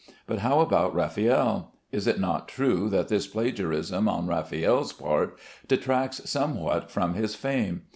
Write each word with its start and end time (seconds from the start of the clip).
But 0.25 0.39
how 0.39 0.61
about 0.61 0.95
Raffaelle? 0.95 1.73
Is 1.91 2.07
it 2.07 2.19
not 2.19 2.47
true 2.47 2.89
that 2.89 3.07
this 3.07 3.27
plagiarism 3.27 4.09
on 4.09 4.25
Raffaelle's 4.25 4.93
part 4.93 5.37
detracts 5.67 6.27
somewhat 6.27 6.89
from 6.89 7.13
his 7.13 7.35
fame? 7.35 7.83